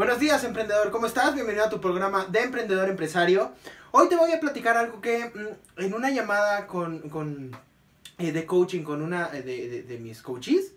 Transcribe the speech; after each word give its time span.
Buenos 0.00 0.18
días, 0.18 0.42
emprendedor, 0.44 0.90
¿cómo 0.90 1.04
estás? 1.04 1.34
Bienvenido 1.34 1.66
a 1.66 1.68
tu 1.68 1.78
programa 1.78 2.24
de 2.24 2.40
emprendedor 2.40 2.88
empresario. 2.88 3.52
Hoy 3.90 4.08
te 4.08 4.16
voy 4.16 4.32
a 4.32 4.40
platicar 4.40 4.78
algo 4.78 5.02
que 5.02 5.26
mm, 5.26 5.82
en 5.82 5.92
una 5.92 6.08
llamada 6.08 6.66
con, 6.66 7.10
con 7.10 7.54
eh, 8.16 8.32
de 8.32 8.46
coaching 8.46 8.82
con 8.82 9.02
una 9.02 9.28
eh, 9.34 9.42
de, 9.42 9.82
de, 9.82 9.98
mis 9.98 10.22
coaches, 10.22 10.72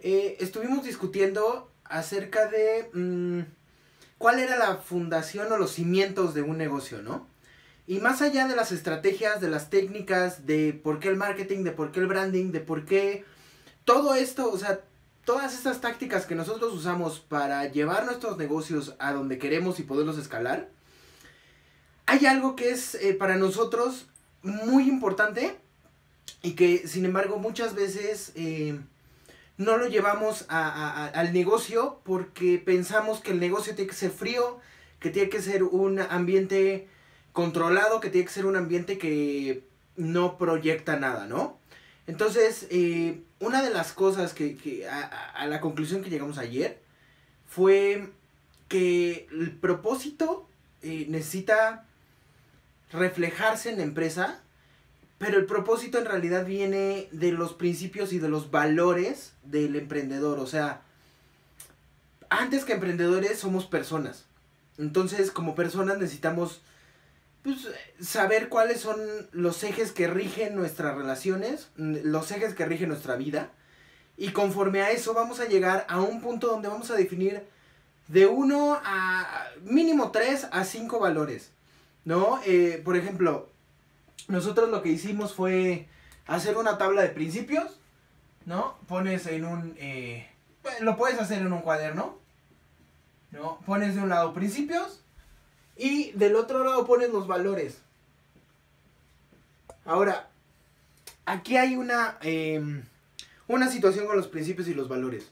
eh, 0.00 0.36
estuvimos 0.38 0.84
discutiendo 0.84 1.72
acerca 1.84 2.46
de 2.48 2.90
mm, 2.92 3.40
cuál 4.18 4.38
era 4.38 4.58
la 4.58 4.76
fundación 4.76 5.50
o 5.50 5.56
los 5.56 5.72
cimientos 5.72 6.34
de 6.34 6.42
un 6.42 6.58
negocio, 6.58 7.00
¿no? 7.00 7.26
Y 7.86 8.00
más 8.00 8.20
allá 8.20 8.46
de 8.48 8.54
las 8.54 8.70
estrategias, 8.70 9.40
de 9.40 9.48
las 9.48 9.70
técnicas, 9.70 10.44
de 10.46 10.74
por 10.74 11.00
qué 11.00 11.08
el 11.08 11.16
marketing, 11.16 11.64
de 11.64 11.72
por 11.72 11.90
qué 11.90 12.00
el 12.00 12.06
branding, 12.06 12.52
de 12.52 12.60
por 12.60 12.84
qué 12.84 13.24
todo 13.86 14.14
esto, 14.14 14.52
o 14.52 14.58
sea, 14.58 14.80
todas 15.24 15.54
estas 15.54 15.80
tácticas 15.80 16.26
que 16.26 16.34
nosotros 16.34 16.72
usamos 16.72 17.20
para 17.20 17.66
llevar 17.66 18.06
nuestros 18.06 18.36
negocios 18.36 18.94
a 18.98 19.12
donde 19.12 19.38
queremos 19.38 19.78
y 19.78 19.84
poderlos 19.84 20.18
escalar, 20.18 20.68
hay 22.06 22.26
algo 22.26 22.56
que 22.56 22.70
es 22.70 22.94
eh, 22.96 23.14
para 23.14 23.36
nosotros 23.36 24.06
muy 24.42 24.88
importante 24.88 25.56
y 26.42 26.52
que 26.52 26.86
sin 26.88 27.04
embargo 27.04 27.38
muchas 27.38 27.74
veces 27.74 28.32
eh, 28.34 28.78
no 29.56 29.76
lo 29.76 29.86
llevamos 29.86 30.44
a, 30.48 31.06
al 31.06 31.32
negocio 31.32 32.00
porque 32.04 32.58
pensamos 32.58 33.20
que 33.20 33.30
el 33.30 33.40
negocio 33.40 33.74
tiene 33.74 33.90
que 33.90 33.96
ser 33.96 34.10
frío, 34.10 34.58
que 34.98 35.10
tiene 35.10 35.28
que 35.28 35.40
ser 35.40 35.62
un 35.62 36.00
ambiente 36.00 36.88
controlado, 37.32 38.00
que 38.00 38.10
tiene 38.10 38.26
que 38.26 38.32
ser 38.32 38.46
un 38.46 38.56
ambiente 38.56 38.98
que 38.98 39.64
no 39.96 40.38
proyecta 40.38 40.96
nada, 40.96 41.26
¿no? 41.26 41.58
Entonces, 42.06 42.66
eh, 42.70 43.22
una 43.38 43.62
de 43.62 43.70
las 43.70 43.92
cosas 43.92 44.34
que, 44.34 44.56
que 44.56 44.88
a, 44.88 45.02
a, 45.06 45.46
la 45.46 45.60
conclusión 45.60 46.02
que 46.02 46.10
llegamos 46.10 46.38
ayer 46.38 46.80
fue 47.46 48.10
que 48.68 49.28
el 49.30 49.52
propósito 49.52 50.48
eh, 50.82 51.06
necesita 51.08 51.86
reflejarse 52.92 53.70
en 53.70 53.78
la 53.78 53.84
empresa, 53.84 54.40
pero 55.18 55.38
el 55.38 55.46
propósito 55.46 55.98
en 55.98 56.06
realidad 56.06 56.44
viene 56.44 57.08
de 57.12 57.32
los 57.32 57.52
principios 57.54 58.12
y 58.12 58.18
de 58.18 58.28
los 58.28 58.50
valores 58.50 59.32
del 59.44 59.76
emprendedor. 59.76 60.40
O 60.40 60.46
sea, 60.46 60.82
antes 62.28 62.64
que 62.64 62.72
emprendedores 62.72 63.38
somos 63.38 63.66
personas. 63.66 64.24
Entonces, 64.78 65.30
como 65.30 65.54
personas 65.54 65.98
necesitamos 65.98 66.62
pues, 67.42 67.68
saber 68.00 68.48
cuáles 68.48 68.80
son 68.80 69.00
los 69.32 69.64
ejes 69.64 69.92
que 69.92 70.06
rigen 70.06 70.54
nuestras 70.54 70.96
relaciones, 70.96 71.70
los 71.76 72.30
ejes 72.30 72.54
que 72.54 72.66
rigen 72.66 72.88
nuestra 72.88 73.16
vida. 73.16 73.50
Y 74.16 74.30
conforme 74.30 74.82
a 74.82 74.90
eso 74.90 75.14
vamos 75.14 75.40
a 75.40 75.46
llegar 75.46 75.84
a 75.88 76.00
un 76.00 76.20
punto 76.20 76.48
donde 76.48 76.68
vamos 76.68 76.90
a 76.90 76.94
definir 76.94 77.44
de 78.08 78.26
uno 78.26 78.80
a 78.84 79.46
mínimo 79.62 80.12
tres 80.12 80.46
a 80.52 80.64
cinco 80.64 81.00
valores. 81.00 81.50
¿No? 82.04 82.40
Eh, 82.44 82.80
por 82.84 82.96
ejemplo, 82.96 83.48
nosotros 84.28 84.68
lo 84.70 84.82
que 84.82 84.90
hicimos 84.90 85.34
fue 85.34 85.88
hacer 86.26 86.56
una 86.56 86.78
tabla 86.78 87.02
de 87.02 87.08
principios. 87.08 87.78
¿No? 88.44 88.76
Pones 88.88 89.26
en 89.26 89.44
un... 89.44 89.74
Eh, 89.78 90.28
lo 90.80 90.96
puedes 90.96 91.20
hacer 91.20 91.38
en 91.42 91.52
un 91.52 91.62
cuaderno. 91.62 92.18
¿No? 93.30 93.60
Pones 93.66 93.94
de 93.94 94.02
un 94.02 94.08
lado 94.08 94.32
principios 94.32 95.01
y 95.76 96.12
del 96.12 96.36
otro 96.36 96.64
lado 96.64 96.86
ponen 96.86 97.12
los 97.12 97.26
valores. 97.26 97.78
Ahora, 99.84 100.30
aquí 101.24 101.56
hay 101.56 101.76
una, 101.76 102.18
eh, 102.22 102.82
una 103.48 103.68
situación 103.68 104.06
con 104.06 104.16
los 104.16 104.28
principios 104.28 104.68
y 104.68 104.74
los 104.74 104.88
valores. 104.88 105.30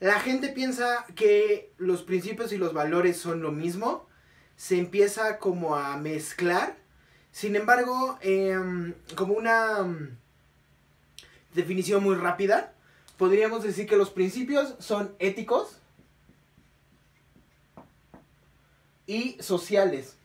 La 0.00 0.20
gente 0.20 0.48
piensa 0.48 1.06
que 1.14 1.72
los 1.78 2.02
principios 2.02 2.52
y 2.52 2.58
los 2.58 2.72
valores 2.72 3.16
son 3.16 3.40
lo 3.40 3.52
mismo. 3.52 4.06
Se 4.56 4.78
empieza 4.78 5.38
como 5.38 5.76
a 5.76 5.96
mezclar. 5.96 6.76
Sin 7.32 7.56
embargo, 7.56 8.18
eh, 8.20 8.56
como 9.16 9.34
una 9.34 9.80
um, 9.82 10.08
definición 11.54 12.02
muy 12.02 12.16
rápida, 12.16 12.74
podríamos 13.16 13.62
decir 13.62 13.86
que 13.86 13.96
los 13.96 14.10
principios 14.10 14.74
son 14.78 15.14
éticos, 15.18 15.78
y 19.06 19.36
sociales. 19.40 20.16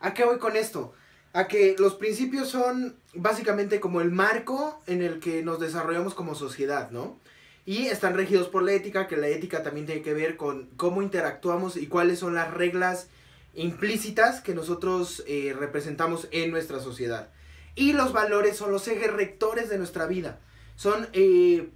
¿A 0.00 0.14
qué 0.14 0.24
voy 0.24 0.38
con 0.38 0.56
esto? 0.56 0.94
A 1.32 1.46
que 1.46 1.76
los 1.78 1.94
principios 1.94 2.48
son 2.48 2.96
básicamente 3.14 3.80
como 3.80 4.00
el 4.00 4.10
marco 4.10 4.82
en 4.86 5.02
el 5.02 5.20
que 5.20 5.42
nos 5.42 5.60
desarrollamos 5.60 6.14
como 6.14 6.34
sociedad, 6.34 6.90
¿no? 6.90 7.18
Y 7.66 7.86
están 7.86 8.14
regidos 8.14 8.48
por 8.48 8.62
la 8.62 8.72
ética, 8.72 9.06
que 9.06 9.16
la 9.16 9.28
ética 9.28 9.62
también 9.62 9.86
tiene 9.86 10.02
que 10.02 10.14
ver 10.14 10.36
con 10.36 10.66
cómo 10.76 11.02
interactuamos 11.02 11.76
y 11.76 11.86
cuáles 11.86 12.18
son 12.18 12.34
las 12.34 12.52
reglas 12.52 13.08
implícitas 13.54 14.40
que 14.40 14.54
nosotros 14.54 15.22
eh, 15.26 15.54
representamos 15.56 16.28
en 16.30 16.50
nuestra 16.50 16.80
sociedad. 16.80 17.28
Y 17.74 17.92
los 17.92 18.12
valores 18.12 18.56
son 18.56 18.72
los 18.72 18.88
ejes 18.88 19.12
rectores 19.12 19.68
de 19.68 19.78
nuestra 19.78 20.06
vida. 20.06 20.40
Son, 20.76 21.08
eh, 21.12 21.68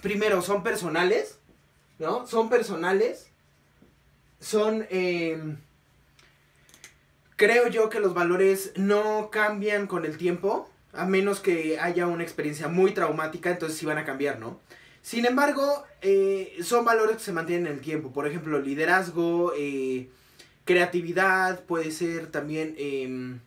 primero, 0.00 0.40
son 0.40 0.62
personales, 0.62 1.38
¿no? 1.98 2.26
Son 2.26 2.48
personales 2.48 3.28
son... 4.40 4.86
Eh, 4.90 5.56
creo 7.36 7.68
yo 7.68 7.88
que 7.88 8.00
los 8.00 8.14
valores 8.14 8.72
no 8.76 9.30
cambian 9.30 9.86
con 9.86 10.04
el 10.04 10.16
tiempo, 10.16 10.68
a 10.92 11.06
menos 11.06 11.40
que 11.40 11.78
haya 11.78 12.06
una 12.06 12.24
experiencia 12.24 12.68
muy 12.68 12.92
traumática, 12.92 13.50
entonces 13.50 13.78
sí 13.78 13.86
van 13.86 13.98
a 13.98 14.04
cambiar, 14.04 14.40
¿no? 14.40 14.60
Sin 15.02 15.24
embargo, 15.24 15.84
eh, 16.02 16.56
son 16.62 16.84
valores 16.84 17.16
que 17.18 17.22
se 17.22 17.32
mantienen 17.32 17.66
en 17.66 17.74
el 17.74 17.80
tiempo. 17.80 18.12
Por 18.12 18.26
ejemplo, 18.26 18.58
liderazgo, 18.58 19.52
eh, 19.56 20.10
creatividad, 20.64 21.60
puede 21.64 21.92
ser 21.92 22.26
también 22.26 22.74
eh, 22.76 23.38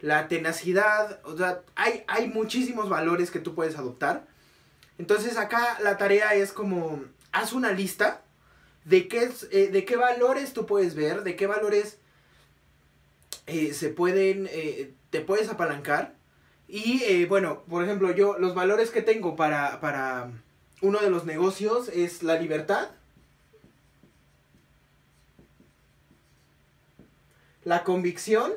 la 0.00 0.28
tenacidad. 0.28 1.20
O 1.24 1.36
sea, 1.36 1.62
hay, 1.74 2.04
hay 2.06 2.28
muchísimos 2.28 2.88
valores 2.88 3.30
que 3.30 3.40
tú 3.40 3.54
puedes 3.54 3.76
adoptar. 3.76 4.26
Entonces 4.96 5.36
acá 5.36 5.78
la 5.82 5.96
tarea 5.96 6.34
es 6.34 6.52
como, 6.52 7.04
haz 7.32 7.52
una 7.52 7.72
lista 7.72 8.22
de 8.84 9.08
qué, 9.08 9.30
eh, 9.50 9.68
de 9.68 9.84
qué 9.84 9.96
valores 9.96 10.52
tú 10.52 10.66
puedes 10.66 10.94
ver, 10.94 11.22
de 11.22 11.36
qué 11.36 11.46
valores 11.46 11.98
eh, 13.46 13.74
se 13.74 13.90
pueden, 13.90 14.48
eh, 14.50 14.92
te 15.10 15.20
puedes 15.20 15.48
apalancar. 15.48 16.14
Y 16.70 17.24
bueno, 17.24 17.62
por 17.62 17.82
ejemplo, 17.82 18.14
yo 18.14 18.38
los 18.38 18.54
valores 18.54 18.90
que 18.90 19.00
tengo 19.00 19.36
para, 19.36 19.80
para 19.80 20.30
uno 20.82 20.98
de 20.98 21.08
los 21.08 21.24
negocios 21.24 21.88
es 21.88 22.22
la 22.22 22.38
libertad, 22.38 22.90
la 27.64 27.84
convicción, 27.84 28.52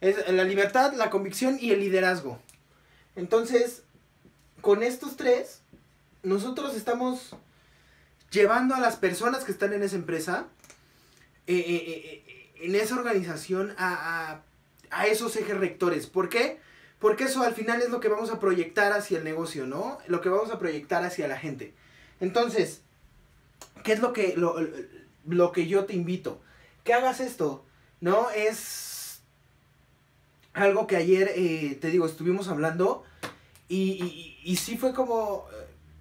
es 0.00 0.26
la 0.28 0.44
libertad, 0.44 0.94
la 0.94 1.10
convicción 1.10 1.58
y 1.60 1.72
el 1.72 1.80
liderazgo. 1.80 2.40
Entonces, 3.16 3.82
con 4.60 4.82
estos 4.82 5.16
tres, 5.16 5.60
nosotros 6.22 6.74
estamos 6.74 7.34
llevando 8.30 8.74
a 8.74 8.80
las 8.80 8.96
personas 8.96 9.44
que 9.44 9.52
están 9.52 9.72
en 9.72 9.82
esa 9.82 9.96
empresa, 9.96 10.46
eh, 11.46 11.56
eh, 11.56 12.22
eh, 12.26 12.52
en 12.62 12.74
esa 12.74 12.96
organización, 12.96 13.74
a, 13.76 14.40
a, 14.90 15.06
esos 15.06 15.36
ejes 15.36 15.58
rectores. 15.58 16.06
¿Por 16.06 16.28
qué? 16.28 16.60
Porque 16.98 17.24
eso 17.24 17.42
al 17.42 17.54
final 17.54 17.82
es 17.82 17.90
lo 17.90 18.00
que 18.00 18.08
vamos 18.08 18.30
a 18.30 18.38
proyectar 18.38 18.92
hacia 18.92 19.18
el 19.18 19.24
negocio, 19.24 19.66
¿no? 19.66 19.98
Lo 20.06 20.20
que 20.20 20.28
vamos 20.28 20.50
a 20.50 20.58
proyectar 20.58 21.04
hacia 21.04 21.28
la 21.28 21.38
gente. 21.38 21.74
Entonces, 22.20 22.82
¿qué 23.82 23.92
es 23.92 24.00
lo 24.00 24.12
que, 24.12 24.34
lo, 24.36 24.56
lo 25.26 25.52
que 25.52 25.66
yo 25.66 25.84
te 25.84 25.94
invito? 25.94 26.40
Que 26.84 26.94
hagas 26.94 27.20
esto, 27.20 27.64
¿no? 28.00 28.30
Es 28.30 28.91
algo 30.54 30.86
que 30.86 30.96
ayer, 30.96 31.32
eh, 31.34 31.78
te 31.80 31.88
digo, 31.88 32.06
estuvimos 32.06 32.48
hablando 32.48 33.04
y, 33.68 34.36
y, 34.44 34.56
sí 34.56 34.76
fue 34.76 34.92
como 34.92 35.46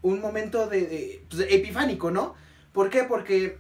un 0.01 0.19
momento 0.19 0.67
de, 0.67 1.23
pues, 1.29 1.45
epifánico, 1.49 2.11
¿no? 2.11 2.35
¿Por 2.73 2.89
qué? 2.89 3.03
Porque 3.03 3.59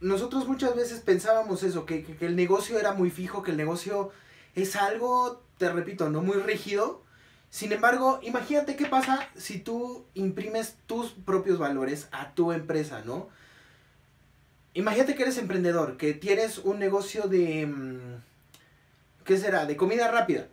nosotros 0.00 0.48
muchas 0.48 0.74
veces 0.74 1.00
pensábamos 1.00 1.62
eso, 1.62 1.84
que, 1.84 2.02
que, 2.02 2.26
el 2.26 2.36
negocio 2.36 2.78
era 2.78 2.92
muy 2.92 3.10
fijo, 3.10 3.42
que 3.42 3.50
el 3.50 3.56
negocio 3.56 4.10
es 4.54 4.76
algo, 4.76 5.42
te 5.58 5.70
repito, 5.70 6.08
no 6.08 6.22
muy 6.22 6.36
rígido. 6.36 7.02
Sin 7.50 7.72
embargo, 7.72 8.20
imagínate 8.22 8.76
qué 8.76 8.86
pasa 8.86 9.28
si 9.36 9.58
tú 9.58 10.06
imprimes 10.14 10.76
tus 10.86 11.12
propios 11.12 11.58
valores 11.58 12.08
a 12.12 12.34
tu 12.34 12.52
empresa, 12.52 13.02
¿no? 13.04 13.28
Imagínate 14.74 15.14
que 15.14 15.22
eres 15.22 15.38
emprendedor, 15.38 15.96
que 15.96 16.14
tienes 16.14 16.58
un 16.58 16.78
negocio 16.78 17.28
de... 17.28 17.66
Mm, 17.66 18.35
¿Qué 19.26 19.36
será? 19.36 19.66
De 19.66 19.76
comida 19.76 20.08
rápida. 20.10 20.46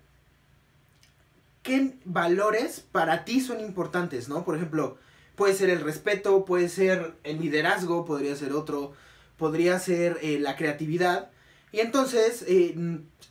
¿Qué 1.62 1.94
valores 2.04 2.82
para 2.82 3.24
ti 3.24 3.40
son 3.40 3.60
importantes, 3.62 4.28
no? 4.28 4.44
Por 4.44 4.56
ejemplo, 4.56 4.98
puede 5.36 5.54
ser 5.54 5.70
el 5.70 5.80
respeto, 5.80 6.44
puede 6.44 6.68
ser 6.68 7.14
el 7.24 7.40
liderazgo, 7.40 8.04
podría 8.04 8.36
ser 8.36 8.52
otro, 8.52 8.94
podría 9.38 9.80
ser 9.80 10.18
eh, 10.22 10.40
la 10.40 10.56
creatividad. 10.58 11.30
Y 11.72 11.80
entonces, 11.80 12.44
eh, 12.48 12.76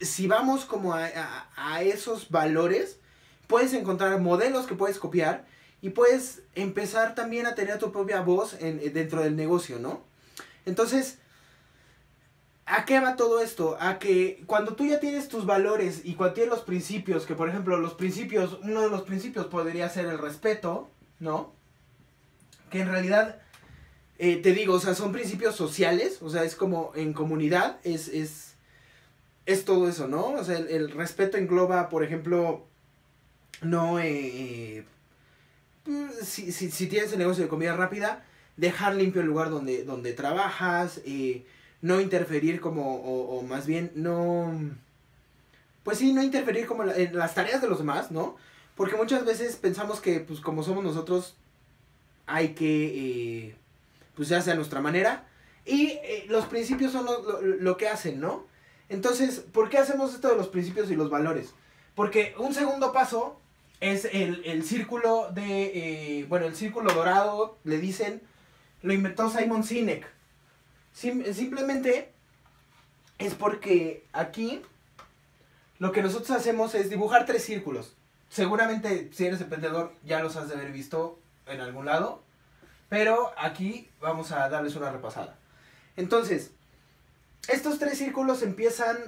si 0.01 0.29
vamos 0.29 0.65
como 0.65 0.95
a, 0.95 1.83
esos 1.83 2.31
valores, 2.31 2.99
puedes 3.49 3.75
encontrar 3.75 4.19
modelos 4.21 4.67
que 4.67 4.77
puedes 4.77 4.99
copiar 4.99 5.45
y 5.81 5.91
puedes 5.91 6.43
empezar 6.55 7.17
también 7.17 7.47
a 7.47 7.57
tener 7.57 7.79
tu 7.79 7.91
propia 7.91 8.21
voz 8.21 8.57
en, 8.61 8.93
dentro 8.93 9.23
del 9.23 9.35
negocio, 9.35 9.81
¿no? 9.81 10.03
Entonces, 10.67 11.19
¿a 12.73 12.85
qué 12.85 13.01
va 13.01 13.17
todo 13.17 13.41
esto? 13.41 13.77
A 13.81 13.99
que 13.99 14.43
cuando 14.47 14.75
tú 14.75 14.87
ya 14.87 14.99
tienes 14.99 15.29
tus 15.29 15.47
valores 15.47 16.03
y 16.05 16.15
cuando 16.15 16.35
tienes 16.35 16.51
los 16.51 16.63
principios, 16.63 17.27
que 17.27 17.35
por 17.35 17.49
ejemplo 17.49 17.77
los 17.79 17.95
principios, 17.95 18.59
uno 18.63 18.83
de 18.83 18.91
los 18.91 19.03
principios 19.03 19.47
podría 19.47 19.89
ser 19.89 20.07
el 20.07 20.19
respeto, 20.19 20.91
¿no? 21.21 21.53
Que 22.71 22.81
en 22.81 22.89
realidad 22.89 23.43
eh, 24.19 24.37
te 24.37 24.53
digo, 24.53 24.75
o 24.75 24.81
sea, 24.81 24.95
son 24.95 25.13
principios 25.13 25.55
sociales, 25.55 26.19
o 26.23 26.31
sea, 26.31 26.45
es 26.45 26.55
como 26.55 26.93
en 26.95 27.13
comunidad, 27.13 27.79
es, 27.85 28.09
es, 28.09 28.55
es 29.47 29.65
todo 29.65 29.89
eso, 29.89 30.09
¿no? 30.09 30.29
O 30.29 30.45
sea, 30.45 30.57
el, 30.57 30.91
respeto 30.93 31.37
engloba, 31.37 31.89
por 31.89 32.05
ejemplo, 32.05 32.67
no, 33.61 33.99
eh, 34.01 34.87
pues, 35.85 36.27
si, 36.27 36.53
si, 36.53 36.71
si, 36.71 36.87
tienes 36.87 37.13
el 37.13 37.19
negocio 37.19 37.43
de 37.43 37.49
comida 37.49 37.77
rápida, 37.77 38.25
dejar 38.57 38.95
limpio 38.95 39.21
el 39.21 39.27
lugar 39.27 39.51
donde, 39.51 39.85
donde 39.85 40.13
trabajas, 40.13 41.01
eh, 41.05 41.45
no 41.83 42.01
interferir 42.01 42.61
como, 42.61 42.97
o, 42.97 43.43
más 43.43 43.67
bien, 43.67 43.93
no, 43.95 44.53
pues 45.83 45.99
sí, 45.99 46.13
no 46.13 46.23
interferir 46.23 46.67
como 46.67 46.85
en 46.85 47.17
las 47.17 47.35
tareas 47.35 47.61
de 47.61 47.69
los 47.69 47.79
demás, 47.79 48.11
¿no? 48.11 48.37
Porque 48.77 48.97
muchas 48.97 49.27
veces 49.27 49.57
pensamos 49.57 50.01
que, 50.01 50.21
pues 50.21 50.41
como 50.41 50.63
somos 50.63 50.83
nosotros, 50.83 51.37
hay 52.27 52.55
que... 52.55 53.49
Eh, 53.49 53.57
pues 54.15 54.29
se 54.29 54.37
hace 54.37 54.53
a 54.53 54.55
nuestra 54.55 54.81
manera. 54.81 55.27
Y 55.65 55.99
eh, 56.03 56.25
los 56.29 56.47
principios 56.47 56.93
son 56.93 57.07
lo, 57.43 57.77
que 57.77 57.89
hacen, 57.89 58.21
¿no? 58.21 58.47
Entonces, 58.89 59.41
¿por 59.41 59.69
qué 59.69 59.79
hacemos 59.79 60.15
esto 60.15 60.29
de 60.29 60.37
los 60.37 60.49
principios 60.49 60.91
y 60.91 60.97
los 60.97 61.11
valores? 61.11 61.55
Porque 61.95 62.35
un 62.39 62.55
segundo 62.55 62.93
paso 62.93 63.41
es 63.81 64.05
el, 64.05 64.65
círculo 64.65 65.31
de, 65.33 66.21
eh, 66.21 66.27
bueno, 66.29 66.47
el 66.47 66.55
círculo 66.55 66.93
dorado, 66.93 67.59
le 67.65 67.79
dicen, 67.79 68.23
lo 68.83 68.93
inventó 68.93 69.31
Simon 69.31 69.65
Sinek. 69.65 70.07
Simplemente 70.93 72.13
es 73.19 73.35
porque 73.35 74.05
aquí 74.13 74.63
lo 75.79 75.93
que 75.93 76.03
nosotros 76.03 76.31
hacemos 76.31 76.75
es 76.75 76.91
dibujar 76.91 77.27
tres 77.27 77.45
círculos. 77.45 77.95
Seguramente 78.29 79.11
si 79.13 79.27
eres 79.27 79.41
emprendedor 79.41 79.95
ya 80.05 80.23
los 80.23 80.37
has 80.37 80.49
de 80.49 80.55
haber 80.55 80.73
visto 80.73 81.19
en 81.47 81.61
algún 81.61 81.87
lado. 81.87 82.23
Pero 82.89 83.33
aquí 83.39 83.89
vamos 84.01 84.33
a 84.33 84.51
darles 84.51 84.77
una 84.77 84.91
repasada. 84.91 85.35
Entonces, 85.97 86.51
estos 87.49 87.79
tres 87.79 87.97
círculos 87.97 88.43
empiezan 88.43 88.99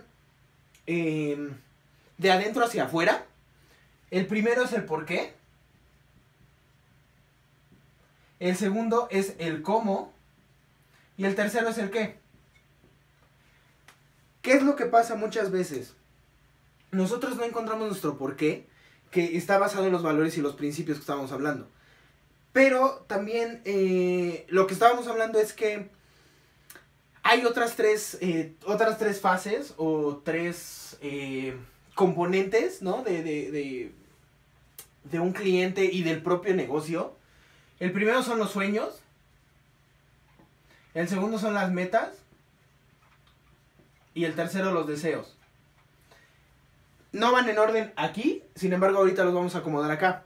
em, 0.86 1.54
de 2.16 2.32
adentro 2.32 2.64
hacia 2.64 2.84
afuera. 2.84 3.26
El 4.10 4.26
primero 4.26 4.64
es 4.64 4.72
el 4.72 4.86
por 4.86 5.04
qué. 5.04 5.34
El 8.40 8.56
segundo 8.56 9.06
es 9.10 9.34
el 9.38 9.60
cómo. 9.60 10.13
Y 11.16 11.24
el 11.24 11.34
tercero 11.34 11.68
es 11.68 11.78
el 11.78 11.90
qué. 11.90 12.18
¿Qué 14.42 14.52
es 14.52 14.62
lo 14.62 14.76
que 14.76 14.86
pasa 14.86 15.14
muchas 15.14 15.50
veces? 15.50 15.94
Nosotros 16.90 17.36
no 17.36 17.44
encontramos 17.44 17.88
nuestro 17.88 18.18
por 18.18 18.36
qué, 18.36 18.66
que 19.10 19.36
está 19.36 19.58
basado 19.58 19.86
en 19.86 19.92
los 19.92 20.02
valores 20.02 20.36
y 20.36 20.42
los 20.42 20.54
principios 20.54 20.98
que 20.98 21.02
estábamos 21.02 21.32
hablando. 21.32 21.68
Pero 22.52 23.04
también 23.08 23.62
eh, 23.64 24.46
lo 24.48 24.66
que 24.66 24.74
estábamos 24.74 25.08
hablando 25.08 25.40
es 25.40 25.52
que 25.52 25.90
hay 27.24 27.44
otras 27.46 27.74
tres, 27.74 28.18
eh, 28.20 28.54
otras 28.66 28.98
tres 28.98 29.20
fases 29.20 29.74
o 29.76 30.22
tres 30.24 30.98
eh, 31.00 31.56
componentes, 31.94 32.82
¿no? 32.82 33.02
De, 33.02 33.22
de, 33.22 33.92
de, 35.04 35.20
un 35.20 35.32
cliente 35.32 35.84
y 35.84 36.02
del 36.02 36.22
propio 36.22 36.54
negocio. 36.54 37.16
El 37.80 37.92
primero 37.92 38.22
son 38.22 38.38
los 38.38 38.52
sueños. 38.52 39.00
El 40.94 41.08
segundo 41.08 41.38
son 41.38 41.54
las 41.54 41.70
metas. 41.70 42.10
Y 44.14 44.24
el 44.24 44.34
tercero 44.34 44.72
los 44.72 44.86
deseos. 44.86 45.36
No 47.12 47.32
van 47.32 47.48
en 47.48 47.58
orden 47.58 47.92
aquí, 47.96 48.42
sin 48.54 48.72
embargo 48.72 48.98
ahorita 48.98 49.24
los 49.24 49.34
vamos 49.34 49.54
a 49.54 49.58
acomodar 49.58 49.90
acá. 49.90 50.24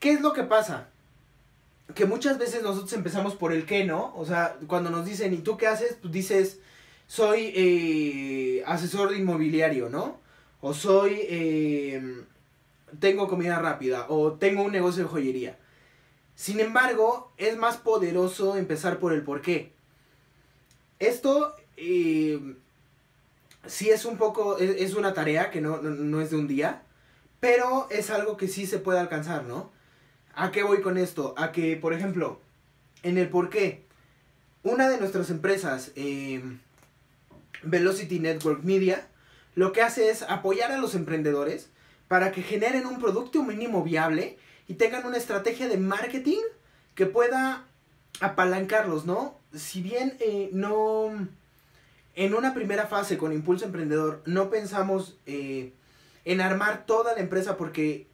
¿Qué 0.00 0.12
es 0.12 0.20
lo 0.20 0.32
que 0.32 0.44
pasa? 0.44 0.88
que 1.94 2.06
muchas 2.06 2.38
veces 2.38 2.62
nosotros 2.62 2.92
empezamos 2.94 3.34
por 3.34 3.52
el 3.52 3.66
qué, 3.66 3.84
¿no? 3.84 4.14
O 4.16 4.24
sea, 4.24 4.56
cuando 4.66 4.90
nos 4.90 5.04
dicen, 5.04 5.34
¿y 5.34 5.38
tú 5.38 5.56
qué 5.56 5.66
haces? 5.66 5.98
Pues 6.00 6.12
dices, 6.12 6.60
soy 7.06 7.52
eh, 7.54 8.62
asesor 8.66 9.14
inmobiliario, 9.14 9.90
¿no? 9.90 10.18
O 10.60 10.72
soy, 10.72 11.18
eh, 11.28 12.22
tengo 13.00 13.28
comida 13.28 13.58
rápida, 13.58 14.06
o 14.08 14.32
tengo 14.32 14.62
un 14.62 14.72
negocio 14.72 15.02
de 15.02 15.08
joyería. 15.10 15.58
Sin 16.34 16.60
embargo, 16.60 17.32
es 17.36 17.56
más 17.56 17.76
poderoso 17.76 18.56
empezar 18.56 18.98
por 18.98 19.12
el 19.12 19.22
por 19.22 19.40
qué. 19.40 19.72
Esto 20.98 21.54
eh, 21.76 22.56
sí 23.66 23.90
es 23.90 24.04
un 24.04 24.16
poco, 24.16 24.58
es, 24.58 24.94
una 24.94 25.14
tarea 25.14 25.50
que 25.50 25.60
no, 25.60 25.78
no 25.78 26.20
es 26.20 26.30
de 26.30 26.36
un 26.36 26.48
día, 26.48 26.82
pero 27.40 27.88
es 27.90 28.10
algo 28.10 28.36
que 28.36 28.48
sí 28.48 28.66
se 28.66 28.78
puede 28.78 28.98
alcanzar, 28.98 29.44
¿no? 29.44 29.70
¿A 30.34 30.50
qué 30.50 30.62
voy 30.62 30.80
con 30.80 30.98
esto? 30.98 31.34
A 31.36 31.52
que, 31.52 31.76
por 31.76 31.92
ejemplo, 31.92 32.40
en 33.02 33.18
el 33.18 33.28
por 33.28 33.50
qué, 33.50 33.84
una 34.62 34.88
de 34.88 34.98
nuestras 34.98 35.30
empresas, 35.30 35.92
em, 35.94 36.58
Velocity 37.62 38.18
Network 38.18 38.64
Media, 38.64 39.06
lo 39.54 39.72
que 39.72 39.82
hace 39.82 40.10
es 40.10 40.22
apoyar 40.22 40.72
a 40.72 40.78
los 40.78 40.94
emprendedores 40.94 41.70
para 42.08 42.32
que 42.32 42.42
generen 42.42 42.86
un 42.86 42.98
producto 42.98 43.42
mínimo 43.44 43.82
viable 43.82 44.38
y 44.66 44.74
tengan 44.74 45.06
una 45.06 45.16
estrategia 45.16 45.68
de 45.68 45.76
marketing 45.76 46.40
que 46.94 47.06
pueda 47.06 47.66
apalancarlos, 48.20 49.04
¿no? 49.04 49.38
Si 49.54 49.82
bien 49.82 50.16
eh, 50.20 50.50
no, 50.52 51.10
en 52.14 52.34
una 52.34 52.54
primera 52.54 52.86
fase 52.86 53.18
con 53.18 53.32
Impulso 53.32 53.64
Emprendedor 53.64 54.22
no 54.26 54.50
pensamos 54.50 55.16
eh, 55.26 55.72
en 56.24 56.40
armar 56.40 56.86
toda 56.86 57.14
la 57.14 57.20
empresa 57.20 57.56
porque 57.56 58.08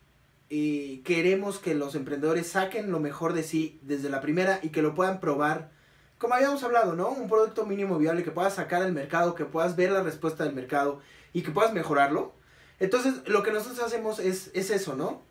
y 0.53 0.99
queremos 0.99 1.61
que 1.61 1.77
los 1.77 1.95
emprendedores 1.95 2.49
saquen 2.49 2.91
lo 2.91 2.99
mejor 2.99 3.35
de 3.35 3.45
sí 3.45 3.79
desde 3.83 4.11
la 4.11 4.21
primera 4.21 4.59
y 4.63 4.71
que 4.71 4.83
lo 4.83 4.97
puedan 4.97 5.21
probar. 5.21 5.71
Como 6.19 6.35
habíamos 6.35 6.65
hablado, 6.65 6.97
¿no? 6.97 7.09
Un 7.11 7.29
producto 7.29 7.65
mínimo 7.65 7.99
viable 7.99 8.25
que 8.25 8.33
puedas 8.33 8.55
sacar 8.55 8.83
al 8.83 8.93
mercado, 8.93 9.37
que 9.37 9.45
puedas 9.45 9.77
ver 9.77 9.93
la 9.93 10.03
respuesta 10.03 10.43
del 10.43 10.53
mercado 10.53 11.01
y 11.33 11.43
que 11.43 11.53
puedas 11.53 11.73
mejorarlo. 11.73 12.35
Entonces, 12.81 13.15
lo 13.27 13.45
que 13.45 13.53
nosotros 13.53 13.79
hacemos 13.79 14.19
es, 14.19 14.51
es 14.53 14.71
eso, 14.71 14.97
¿no? 14.97 15.23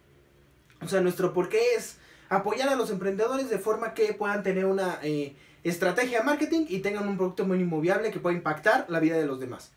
O 0.81 0.87
sea, 0.87 1.01
nuestro 1.01 1.33
porqué 1.33 1.59
es 1.75 1.97
apoyar 2.29 2.69
a 2.69 2.75
los 2.75 2.91
emprendedores 2.91 3.49
de 3.49 3.59
forma 3.59 3.93
que 3.93 4.13
puedan 4.13 4.43
tener 4.43 4.65
una 4.65 4.99
eh, 5.03 5.35
estrategia 5.63 6.19
de 6.19 6.25
marketing 6.25 6.65
y 6.69 6.79
tengan 6.79 7.07
un 7.07 7.17
producto 7.17 7.45
mínimo 7.45 7.81
viable 7.81 8.11
que 8.11 8.19
pueda 8.19 8.35
impactar 8.35 8.85
la 8.89 8.99
vida 8.99 9.17
de 9.17 9.25
los 9.25 9.39
demás. 9.39 9.71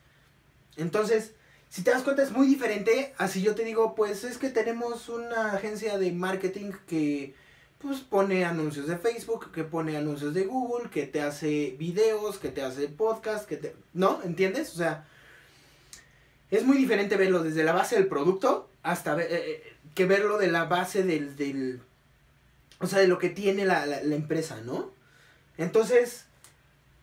Entonces, 0.77 1.33
si 1.69 1.83
te 1.83 1.91
das 1.91 2.03
cuenta 2.03 2.23
es 2.23 2.31
muy 2.31 2.47
diferente 2.47 3.15
así 3.19 3.43
yo 3.43 3.55
te 3.55 3.65
digo, 3.65 3.95
pues 3.95 4.25
es 4.25 4.39
que 4.39 4.51
tenemos 4.51 5.09
una 5.09 5.53
agencia 5.53 5.99
de 5.99 6.13
marketing 6.13 6.73
que 6.87 7.35
pues 7.79 8.01
pone 8.01 8.45
anuncios 8.45 8.87
de 8.87 8.97
Facebook, 8.97 9.51
que 9.51 9.65
pone 9.65 9.97
anuncios 9.97 10.35
de 10.35 10.45
Google, 10.45 10.89
que 10.89 11.07
te 11.07 11.21
hace 11.21 11.75
videos, 11.79 12.39
que 12.39 12.51
te 12.51 12.63
hace 12.63 12.87
podcast, 12.87 13.49
que 13.49 13.57
te... 13.57 13.75
¿No? 13.93 14.21
¿Entiendes? 14.23 14.73
O 14.73 14.77
sea, 14.77 15.09
es 16.49 16.65
muy 16.65 16.77
diferente 16.77 17.17
verlo 17.17 17.43
desde 17.43 17.65
la 17.65 17.73
base 17.73 17.97
del 17.97 18.07
producto 18.07 18.69
hasta 18.83 19.21
eh, 19.21 19.27
eh, 19.31 19.77
que 19.95 20.07
verlo 20.07 20.39
de 20.39 20.51
la 20.51 20.65
base 20.65 21.03
del, 21.03 21.37
del... 21.37 21.81
O 22.81 22.87
sea, 22.87 22.99
de 22.99 23.09
lo 23.09 23.19
que 23.19 23.29
tiene 23.29 23.65
la, 23.65 23.87
la, 23.87 24.15
empresa, 24.15 24.61
¿no? 24.65 24.91
Entonces, 25.57 26.25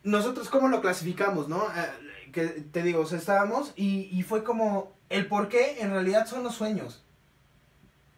nosotros 0.04 0.50
cómo 0.50 0.68
lo 0.68 0.82
clasificamos, 0.82 1.48
¿no? 1.48 1.64
Eh, 1.68 2.32
que 2.34 2.48
te 2.48 2.84
digo, 2.84 3.02
o 3.02 3.06
sea, 3.06 3.18
estábamos 3.18 3.72
y, 3.76 4.10
y 4.12 4.24
fue 4.24 4.44
como 4.44 4.94
el 5.10 5.28
por 5.28 5.48
qué 5.48 5.80
en 5.80 5.92
realidad 5.92 6.28
son 6.28 6.44
los 6.44 6.56
sueños, 6.56 7.02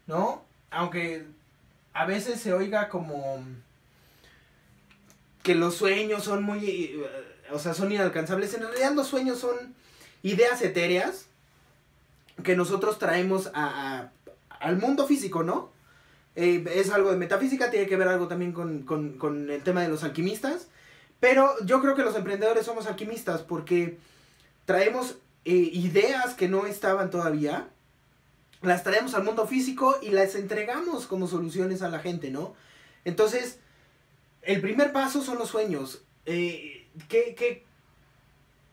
¿no? 0.08 0.44
Aunque 0.72 1.28
a 1.94 2.06
veces 2.06 2.40
se 2.40 2.52
oiga 2.52 2.90
como 2.90 3.44
que 5.44 5.54
los 5.54 5.76
sueños 5.76 6.24
son 6.24 6.44
muy, 6.44 7.00
o 7.52 7.60
sea, 7.60 7.74
son 7.74 7.92
inalcanzables. 7.92 8.54
En 8.56 8.62
realidad 8.62 8.94
los 8.94 9.08
sueños 9.08 9.40
son 9.40 9.76
ideas 10.24 10.62
etéreas 10.62 11.28
que 12.44 12.56
nosotros 12.56 13.00
traemos 13.00 13.52
a, 13.54 14.12
al 14.60 14.78
mundo 14.78 15.08
físico, 15.08 15.44
¿no? 15.44 15.72
Eh, 16.36 16.64
es 16.76 16.92
algo 16.92 17.12
de 17.12 17.18
metafísica, 17.18 17.72
tiene 17.72 17.88
que 17.88 17.98
ver 17.98 18.08
algo 18.08 18.28
también 18.28 18.54
con, 18.54 18.84
con, 18.84 19.50
el 19.50 19.64
tema 19.64 19.82
de 19.82 19.90
los 19.90 20.04
alquimistas. 20.04 20.68
Pero 21.20 21.54
yo 21.66 21.82
creo 21.82 21.96
que 21.96 22.04
los 22.04 22.16
emprendedores 22.16 22.66
somos 22.66 22.88
alquimistas 22.88 23.42
porque 23.42 23.98
traemos 24.66 25.18
eh, 25.46 25.54
ideas 25.54 26.34
que 26.34 26.48
no 26.48 26.66
estaban 26.66 27.10
todavía, 27.10 27.68
las 28.62 28.84
traemos 28.84 29.14
al 29.14 29.24
mundo 29.24 29.46
físico 29.48 29.98
y 30.02 30.10
las 30.10 30.36
entregamos 30.36 31.08
como 31.08 31.28
soluciones 31.28 31.82
a 31.82 31.90
la 31.90 32.00
gente, 32.00 32.32
¿no? 32.32 32.54
Entonces, 33.06 33.60
el 34.42 34.62
primer 34.62 34.92
paso 34.92 35.22
son 35.24 35.38
los 35.38 35.50
sueños. 35.50 36.04
Eh, 36.26 36.88
¿qué, 37.08 37.36
qué, 37.36 37.66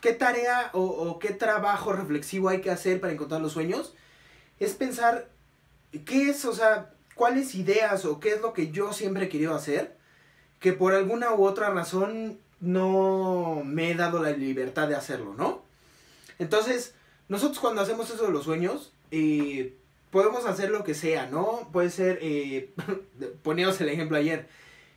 qué, 0.00 0.12
tarea 0.12 0.71
o, 0.73 0.83
o, 0.83 1.19
qué 1.19 1.31
trabajo 1.31 1.93
reflexivo 1.93 2.49
hay 2.49 2.61
que 2.61 2.71
hacer 2.71 3.00
para 3.00 3.12
encontrar 3.12 3.40
los 3.40 3.52
sueños? 3.52 3.95
Es 4.59 4.75
pensar 4.75 5.28
qué 6.05 6.31
es, 6.31 6.45
o 6.45 6.52
sea, 6.52 6.93
cuáles 7.14 7.55
ideas 7.55 8.05
o 8.05 8.21
qué 8.21 8.31
es 8.31 8.40
lo 8.40 8.52
que 8.52 8.71
yo 8.71 8.93
siempre 8.93 9.26
he 9.26 9.28
querido 9.28 9.55
hacer, 9.55 9.97
que 10.61 10.73
por 10.73 10.95
alguna 10.95 11.35
u 11.35 11.45
otra 11.45 11.71
razón 11.71 12.38
no 12.61 13.62
me 13.64 13.90
he 13.90 13.95
dado 13.95 14.23
la 14.23 14.31
libertad 14.31 14.88
de 14.88 14.97
hacerlo, 14.97 15.35
¿no? 15.35 15.62
Entonces, 16.38 16.95
nosotros 17.28 17.59
cuando 17.59 17.83
hacemos 17.83 18.11
eso 18.11 18.26
de 18.26 18.33
los 18.33 18.45
sueños, 18.45 18.93
eh, 19.11 19.76
podemos 20.11 20.47
hacer 20.47 20.71
lo 20.71 20.85
que 20.85 20.95
sea, 20.95 21.26
¿no? 21.26 21.69
Puede 21.73 21.90
ser, 21.90 22.19
eh, 22.23 22.73
el 23.45 23.88
ejemplo 23.88 24.17
ayer, 24.17 24.49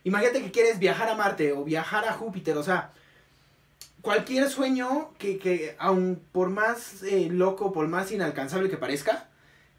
imagínate 0.04 0.42
que 0.42 0.50
quieres 0.50 0.78
viajar 0.78 1.08
a 1.08 1.14
Marte 1.14 1.52
o 1.52 1.64
viajar 1.64 2.06
a 2.06 2.12
Júpiter, 2.12 2.56
o 2.56 2.62
sea, 2.62 2.92
cualquier 4.02 4.50
sueño 4.50 5.10
que, 5.18 5.38
que 5.38 5.76
aun 5.78 6.20
por 6.32 6.50
más 6.50 7.02
eh, 7.04 7.28
loco, 7.30 7.72
por 7.72 7.88
más 7.88 8.12
inalcanzable 8.12 8.68
que 8.68 8.76
parezca, 8.76 9.28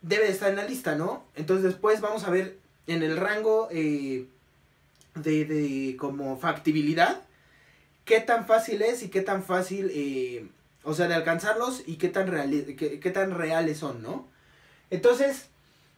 debe 0.02 0.28
estar 0.28 0.50
en 0.50 0.56
la 0.56 0.64
lista, 0.64 0.96
¿no? 0.96 1.24
Entonces 1.36 1.64
después 1.64 2.00
vamos 2.00 2.24
a 2.24 2.30
ver 2.30 2.58
en 2.86 3.02
el 3.02 3.16
rango 3.16 3.68
eh, 3.70 4.26
de, 5.14 5.44
de, 5.44 5.96
como 5.96 6.38
factibilidad, 6.38 7.22
qué 8.04 8.20
tan 8.20 8.46
fácil 8.46 8.82
es 8.82 9.02
y 9.02 9.08
qué 9.08 9.20
tan 9.20 9.42
fácil, 9.44 9.90
eh, 9.94 10.48
o 10.82 10.94
sea, 10.94 11.06
de 11.06 11.14
alcanzarlos 11.14 11.82
y 11.86 11.96
qué 11.96 12.08
tan, 12.08 12.26
reali 12.26 12.76
qué, 12.76 13.00
qué 13.00 13.10
tan 13.10 13.30
reales 13.30 13.78
son, 13.78 14.02
¿no? 14.02 14.26
Entonces, 14.90 15.46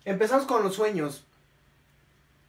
empezamos 0.04 0.46
con 0.46 0.62
los 0.62 0.74
sueños. 0.74 1.24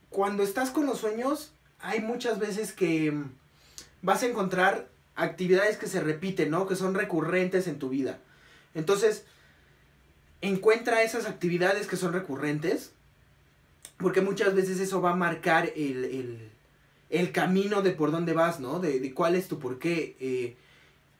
Cuando 0.10 0.43
estás 0.43 0.72
con 0.72 0.86
los 0.86 1.00
sueños, 1.00 1.51
hay 1.79 2.00
muchas 2.00 2.39
veces 2.39 2.74
que 2.74 3.13
vas 4.01 4.24
a 4.24 4.27
encontrar 4.27 4.88
actividades 5.17 5.77
que 5.77 5.88
se 5.88 6.00
repiten, 6.00 6.50
¿no? 6.50 6.67
Que 6.67 6.75
son 6.75 6.93
recurrentes 6.93 7.67
en 7.67 7.79
tu 7.79 7.89
vida. 7.89 8.19
Entonces, 8.74 9.25
encuentra 10.41 11.03
esas 11.03 11.25
actividades 11.25 11.88
que 11.88 11.97
son 11.97 12.13
recurrentes, 12.13 12.91
porque 13.97 14.21
muchas 14.21 14.53
veces 14.53 14.79
eso 14.79 15.01
va 15.01 15.12
a 15.12 15.15
marcar 15.15 15.74
el, 15.75 16.51
el, 17.09 17.31
camino 17.31 17.81
de 17.81 17.91
por 17.91 18.12
dónde 18.12 18.33
vas, 18.33 18.59
¿no? 18.59 18.79
De, 18.79 19.13
cuál 19.13 19.36
es 19.36 19.47
tu 19.47 19.59
porqué. 19.59 20.15
Eh, 20.19 20.55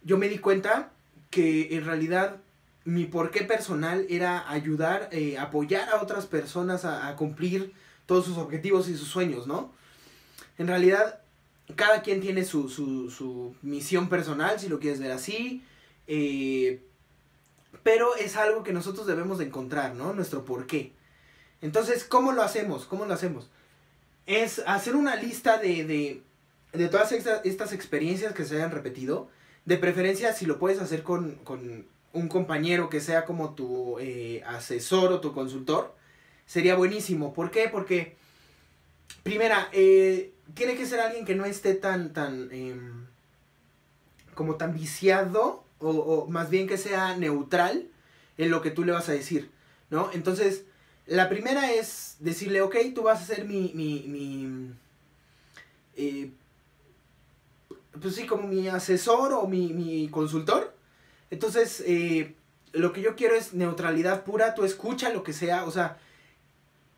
yo 0.04 0.18
me 0.18 0.30
di 0.30 0.38
cuenta 0.38 0.92
que 1.32 1.76
en 1.76 1.86
realidad 1.86 2.38
mi 2.86 3.06
porqué 3.06 3.44
personal 3.44 4.06
era 4.10 4.50
ayudar, 4.50 5.10
eh, 5.12 5.38
apoyar 5.38 5.90
a 5.90 6.02
otras 6.02 6.26
personas 6.26 6.86
a, 6.86 7.14
cumplir 7.16 7.74
todos 8.06 8.26
sus 8.26 8.38
objetivos 8.38 8.88
y 8.88 8.96
sus 8.96 9.10
sueños, 9.10 9.48
¿no? 9.48 9.74
En 10.58 10.68
realidad, 10.68 11.20
cada 11.76 12.02
quien 12.02 12.22
tiene 12.22 12.46
su, 12.46 12.70
su, 12.70 13.12
su 13.12 13.56
misión 13.62 14.10
personal, 14.10 14.60
si 14.60 14.70
lo 14.70 14.80
quieres 14.80 15.00
ver 15.00 15.12
así. 15.12 15.64
Eh, 16.08 16.82
pero 17.84 18.16
es 18.16 18.38
algo 18.38 18.64
que 18.64 18.74
nosotros 18.74 19.08
debemos 19.08 19.38
de 19.38 19.46
encontrar, 19.46 19.96
¿no? 19.96 20.14
Nuestro 20.14 20.46
porqué. 20.46 20.94
Entonces, 21.62 22.04
¿cómo 22.04 22.32
lo 22.32 22.42
hacemos? 22.42 22.86
¿Cómo 22.86 23.06
lo 23.06 23.14
hacemos? 23.14 23.50
Es 24.26 24.62
hacer 24.66 24.96
una 24.96 25.16
lista 25.16 25.58
de, 25.58 25.86
de, 25.86 26.22
de 26.74 26.90
todas 26.90 27.12
estas, 27.12 27.74
experiencias 27.74 28.34
que 28.34 28.46
se 28.46 28.56
hayan 28.56 28.72
repetido. 28.72 29.30
De 29.66 29.78
preferencia, 29.78 30.34
si 30.34 30.46
lo 30.46 30.60
puedes 30.60 30.82
hacer 30.82 31.04
con, 31.04 31.36
con 31.44 31.88
un 32.14 32.28
compañero 32.30 32.90
que 32.90 33.02
sea 33.02 33.26
como 33.26 33.54
tu 33.54 34.00
eh, 34.00 34.44
asesor 34.46 35.12
o 35.12 35.22
tu 35.22 35.34
consultor, 35.34 35.96
sería 36.46 36.76
buenísimo. 36.76 37.34
¿Por 37.34 37.52
qué? 37.52 37.68
Porque, 37.70 38.16
primera, 39.24 39.70
eh, 39.74 40.34
tiene 40.54 40.76
que 40.76 40.86
ser 40.86 41.00
alguien 41.00 41.26
que 41.26 41.36
no 41.36 41.46
esté 41.46 41.74
tan, 41.74 42.14
tan, 42.14 42.50
eh, 42.52 42.76
como 44.34 44.56
tan 44.56 44.74
viciado 44.74 45.64
o, 45.80 46.28
más 46.30 46.50
bien 46.50 46.68
que 46.68 46.78
sea 46.78 47.16
neutral 47.18 47.88
en 48.38 48.50
lo 48.50 48.62
que 48.62 48.72
tú 48.72 48.84
le 48.84 48.92
vas 48.92 49.10
a 49.10 49.14
decir, 49.14 49.52
¿no? 49.90 50.10
Entonces, 50.14 50.64
la 51.06 51.30
primera 51.30 51.72
es 51.72 52.18
decirle, 52.20 52.62
ok, 52.62 52.76
tú 52.96 53.04
vas 53.04 53.22
a 53.22 53.36
ser 53.36 53.46
mi, 53.46 53.72
mi, 53.74 54.04
mi 54.08 54.74
eh, 55.96 56.32
pues 58.00 58.16
sí, 58.16 58.26
como 58.26 58.48
mi 58.48 58.68
asesor 58.68 59.34
o 59.34 59.48
mi, 59.48 59.74
mi 59.74 60.10
consultor. 60.10 60.76
Entonces, 61.30 61.84
eh, 61.86 62.36
lo 62.74 62.94
que 62.94 63.02
yo 63.02 63.16
quiero 63.16 63.36
es 63.36 63.54
neutralidad 63.54 64.24
pura, 64.24 64.56
tú 64.56 64.64
escucha 64.64 65.12
lo 65.12 65.24
que 65.24 65.34
sea, 65.34 65.66
o 65.66 65.72
sea, 65.72 65.98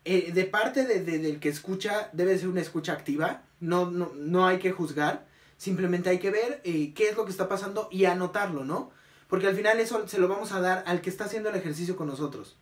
eh, 0.04 0.32
de 0.32 0.44
parte 0.44 0.84
de, 0.86 1.04
de, 1.04 1.18
del 1.18 1.40
que 1.40 1.48
escucha, 1.48 2.10
debe 2.12 2.38
ser 2.38 2.48
una 2.48 2.60
escucha 2.60 2.92
activa, 2.92 3.42
no, 3.60 3.90
no, 3.90 4.12
no 4.14 4.46
hay 4.46 4.58
que 4.58 4.72
juzgar, 4.72 5.26
Simplemente 5.60 6.08
hay 6.08 6.18
que 6.18 6.30
ver 6.30 6.62
eh, 6.64 6.94
qué 6.94 7.10
es 7.10 7.16
lo 7.18 7.26
que 7.26 7.30
está 7.30 7.46
pasando 7.46 7.90
y 7.92 8.06
anotarlo, 8.06 8.64
¿no? 8.64 8.90
Porque 9.28 9.46
al 9.46 9.54
final 9.54 9.78
eso 9.78 10.08
se 10.08 10.18
lo 10.18 10.26
vamos 10.26 10.52
a 10.52 10.60
dar 10.62 10.82
al 10.86 11.02
que 11.02 11.10
está 11.10 11.26
haciendo 11.26 11.50
el 11.50 11.54
ejercicio 11.54 11.96
con 11.96 12.08
nosotros. 12.08 12.56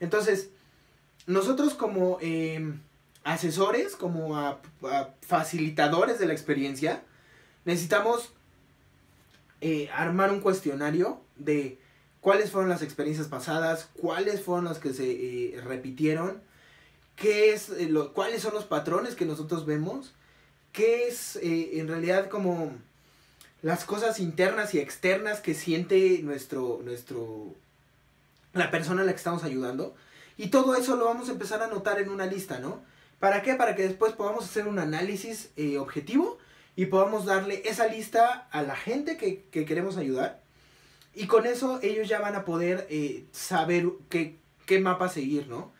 Entonces, 0.00 0.50
nosotros 1.26 1.72
como 1.72 2.18
eh, 2.20 2.74
asesores, 3.24 3.96
como 3.96 4.60
facilitadores 5.22 6.18
de 6.18 6.26
la 6.26 6.34
experiencia, 6.34 7.02
necesitamos 7.64 8.34
eh, 9.62 9.88
armar 9.94 10.30
un 10.30 10.40
cuestionario 10.40 11.22
de 11.36 11.78
cuáles 12.20 12.50
fueron 12.50 12.68
las 12.68 12.82
experiencias 12.82 13.28
pasadas, 13.28 13.88
cuáles 13.94 14.42
fueron 14.42 14.66
las 14.66 14.78
que 14.78 14.92
se 14.92 15.58
repitieron, 15.64 16.42
qué 17.16 17.52
es, 17.52 17.68
eh, 17.70 17.88
lo, 17.88 18.12
cuáles 18.12 18.42
son 18.42 18.54
los 18.54 18.64
patrones 18.64 19.14
que 19.14 19.26
nosotros 19.26 19.66
vemos 19.66 20.14
qué 20.72 21.06
es 21.06 21.36
eh, 21.36 21.78
en 21.78 21.88
realidad 21.88 22.28
como 22.28 22.72
las 23.60 23.84
cosas 23.84 24.18
internas 24.18 24.74
y 24.74 24.80
externas 24.80 25.40
que 25.40 25.54
siente 25.54 26.20
nuestro, 26.22 26.80
nuestro, 26.82 27.54
la 28.54 28.70
persona 28.70 29.02
a 29.02 29.04
la 29.04 29.12
que 29.12 29.18
estamos 29.18 29.44
ayudando. 29.44 29.94
Y 30.36 30.48
todo 30.48 30.74
eso 30.74 30.96
lo 30.96 31.04
vamos 31.04 31.28
a 31.28 31.32
empezar 31.32 31.62
a 31.62 31.66
anotar 31.66 32.00
en 32.00 32.08
una 32.08 32.26
lista, 32.26 32.58
¿no? 32.58 32.82
¿Para 33.20 33.42
qué? 33.42 33.54
Para 33.54 33.76
que 33.76 33.82
después 33.82 34.14
podamos 34.14 34.44
hacer 34.44 34.66
un 34.66 34.80
análisis 34.80 35.50
eh, 35.56 35.78
objetivo 35.78 36.38
y 36.74 36.86
podamos 36.86 37.26
darle 37.26 37.62
esa 37.66 37.86
lista 37.86 38.48
a 38.50 38.62
la 38.62 38.74
gente 38.74 39.16
que, 39.16 39.44
que, 39.52 39.64
queremos 39.64 39.96
ayudar. 39.96 40.40
Y 41.14 41.26
con 41.26 41.46
eso 41.46 41.78
ellos 41.82 42.08
ya 42.08 42.18
van 42.18 42.34
a 42.34 42.44
poder 42.44 42.86
eh, 42.90 43.26
saber 43.30 43.90
qué, 44.08 44.38
qué 44.66 44.80
mapa 44.80 45.08
seguir, 45.08 45.46
¿no? 45.46 45.72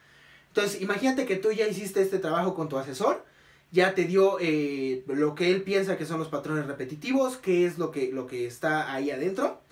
Entonces, 0.52 0.80
imagínate 0.80 1.25
que 1.26 1.37
tú 1.37 1.50
ya 1.52 1.66
hiciste 1.66 2.02
este 2.02 2.18
trabajo 2.18 2.54
con 2.54 2.68
tu 2.68 2.78
asesor 2.78 3.25
ya 3.73 3.94
te 3.94 4.04
dio 4.04 4.37
eh, 4.38 5.02
lo 5.06 5.35
que 5.35 5.50
él 5.50 5.62
piensa 5.62 5.97
que 5.97 6.04
son 6.04 6.18
los 6.18 6.28
patrones 6.28 6.66
repetitivos, 6.66 7.38
qué 7.38 7.66
es 7.66 7.78
lo 7.78 7.90
que, 7.90 8.12
lo 8.12 8.26
que 8.26 8.47
está 8.47 8.92
ahí 8.92 9.11
adentro. 9.11 9.62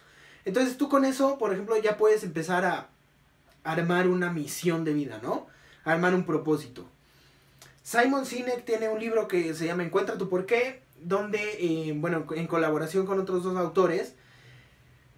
Entonces 0.46 0.78
tú 0.78 0.88
con 0.88 1.04
eso, 1.04 1.36
por 1.36 1.52
ejemplo, 1.52 1.76
ya 1.76 1.98
puedes 1.98 2.24
empezar 2.24 2.64
a 2.64 2.88
armar 3.62 4.08
una 4.08 4.32
misión 4.32 4.84
de 4.84 4.94
vida, 4.94 5.20
¿no? 5.22 5.46
armar 5.84 6.14
un 6.14 6.24
propósito. 6.24 6.86
Simon 7.82 8.24
Sinek 8.24 8.64
tiene 8.64 8.88
un 8.88 8.98
libro 8.98 9.28
que 9.28 9.52
se 9.54 9.66
llama 9.66 9.84
Encuentra 9.84 10.16
tu 10.16 10.30
porqué, 10.30 10.82
donde, 11.02 11.58
eh, 11.60 11.92
bueno, 11.94 12.26
en 12.34 12.46
colaboración 12.46 13.06
con 13.06 13.20
otros 13.20 13.42
dos 13.42 13.56
autores, 13.56 14.14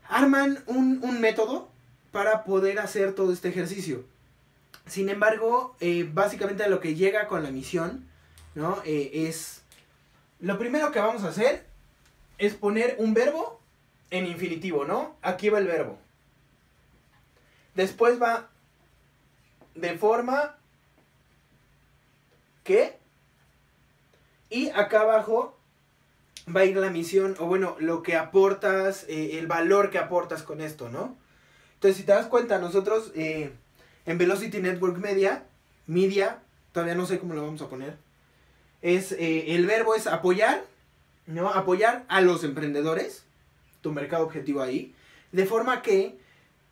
arman 0.08 0.62
un, 0.66 1.00
un, 1.02 1.20
método 1.20 1.68
para 2.10 2.44
poder 2.44 2.78
hacer 2.80 3.14
todo 3.14 3.32
este 3.32 3.48
ejercicio. 3.48 4.04
Sin 4.86 5.08
embargo, 5.08 5.76
eh, 5.80 6.08
básicamente 6.12 6.68
lo 6.68 6.80
que 6.80 6.94
llega 6.94 7.28
con 7.28 7.42
la 7.42 7.50
misión 7.50 8.12
¿no? 8.54 8.82
Eh, 8.84 9.26
es, 9.28 9.62
lo 10.40 10.58
primero 10.58 10.92
que 10.92 11.00
vamos 11.00 11.24
a 11.24 11.28
hacer 11.28 11.66
es 12.38 12.54
poner 12.54 12.96
un 12.98 13.14
verbo 13.14 13.60
en 14.10 14.26
infinitivo, 14.26 14.84
¿no? 14.84 15.16
Aquí 15.22 15.48
va 15.48 15.58
el 15.58 15.66
verbo. 15.66 15.98
Después 17.74 18.20
va 18.20 18.50
de 19.74 19.96
forma 19.96 20.56
que 22.64 22.98
y 24.50 24.68
acá 24.70 25.00
abajo 25.00 25.56
va 26.54 26.60
a 26.60 26.64
ir 26.64 26.76
la 26.76 26.90
misión, 26.90 27.36
o 27.38 27.46
bueno, 27.46 27.76
lo 27.78 28.02
que 28.02 28.16
aportas, 28.16 29.06
eh, 29.08 29.38
el 29.38 29.46
valor 29.46 29.88
que 29.88 29.98
aportas 29.98 30.42
con 30.42 30.60
esto, 30.60 30.90
¿no? 30.90 31.16
Entonces, 31.74 31.96
si 31.96 32.02
te 32.02 32.12
das 32.12 32.26
cuenta, 32.26 32.58
nosotros 32.58 33.12
en 34.06 34.18
Velocity 34.18 34.60
Network 34.60 34.98
Media, 34.98 35.44
Media, 35.86 36.40
todavía 36.72 36.94
no 36.94 37.06
sé 37.06 37.18
cómo 37.18 37.34
lo 37.34 37.42
vamos 37.42 37.62
a 37.62 37.68
poner, 37.68 37.96
es, 38.82 39.12
eh, 39.12 39.54
el 39.54 39.66
verbo 39.66 39.94
es 39.94 40.06
apoyar, 40.06 40.64
¿no? 41.26 41.48
Apoyar 41.48 42.04
a 42.08 42.20
los 42.20 42.44
emprendedores, 42.44 43.24
tu 43.80 43.92
mercado 43.92 44.24
objetivo 44.24 44.60
ahí, 44.62 44.94
de 45.30 45.46
forma 45.46 45.82
que 45.82 46.16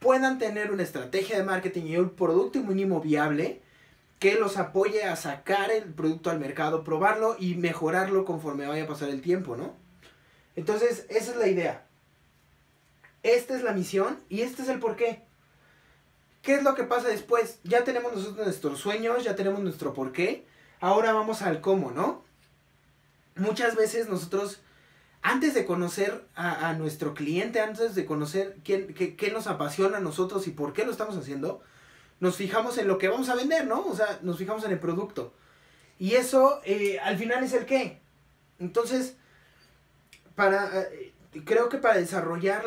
puedan 0.01 0.39
tener 0.39 0.73
una 0.73 0.83
estrategia 0.83 1.37
de 1.37 1.45
marketing 1.45 1.85
y 1.85 1.97
un 1.99 2.11
producto 2.11 2.61
mínimo 2.61 3.01
viable 3.01 3.61
que 4.19 4.35
los 4.35 4.59
apoye 4.59 5.05
a 5.05 5.17
sacar 5.17 5.71
el 5.71 5.85
producto 5.85 6.31
al 6.31 6.41
mercado, 6.41 6.85
probarlo 6.85 7.37
y 7.39 7.55
mejorarlo 7.55 8.25
conforme 8.25 8.67
vaya 8.67 8.85
a 8.85 8.89
pasar 8.89 9.09
el 9.09 9.23
tiempo, 9.23 9.57
¿no? 9.57 9.75
Entonces, 10.57 11.07
esa 11.09 11.31
es 11.31 11.37
la 11.37 11.49
idea. 11.49 11.87
Esta 13.23 13.57
es 13.57 13.63
la 13.63 13.73
misión 13.73 14.19
y 14.29 14.43
este 14.43 14.63
es 14.63 14.69
el 14.69 14.79
porqué. 14.79 15.23
¿Qué 16.43 16.55
es 16.55 16.63
lo 16.63 16.75
que 16.75 16.85
pasa 16.85 17.09
después? 17.09 17.59
Ya 17.65 17.85
tenemos 17.85 18.15
nosotros 18.15 18.47
nuestros 18.47 18.79
sueños, 18.79 19.25
ya 19.25 19.37
tenemos 19.37 19.61
nuestro 19.61 19.93
porqué. 19.93 20.47
Ahora 20.81 21.13
vamos 21.13 21.43
al 21.43 21.61
cómo, 21.61 21.91
¿no? 21.91 22.25
Muchas 23.37 23.77
veces 23.77 24.09
nosotros, 24.09 24.61
antes 25.21 25.53
de 25.53 25.67
conocer 25.67 26.25
a, 26.35 26.73
nuestro 26.75 27.13
cliente, 27.15 27.61
antes 27.61 27.95
de 27.95 28.07
conocer 28.07 28.57
quién, 28.65 28.95
qué, 28.95 29.31
nos 29.31 29.47
apasiona 29.47 29.99
a 29.99 30.01
nosotros 30.01 30.47
y 30.47 30.51
por 30.51 30.73
qué 30.73 30.85
lo 30.85 30.93
estamos 30.93 31.17
haciendo, 31.17 31.61
nos 32.21 32.37
fijamos 32.37 32.79
en 32.79 32.89
lo 32.89 32.99
que 32.99 33.09
vamos 33.09 33.29
a 33.29 33.35
vender, 33.35 33.67
¿no? 33.67 33.87
O 33.87 33.95
sea, 33.95 34.19
nos 34.23 34.39
fijamos 34.39 34.65
en 34.65 34.73
el 34.73 34.79
producto. 34.79 35.35
Y 35.99 36.15
eso 36.15 36.61
eh, 36.65 36.99
al 37.01 37.19
final 37.19 37.45
es 37.45 37.53
el 37.53 37.67
qué. 37.67 38.01
Entonces, 38.59 39.17
para, 40.35 40.81
eh, 40.81 41.13
creo 41.45 41.69
que 41.69 41.77
para 41.77 41.99
desarrollar 41.99 42.65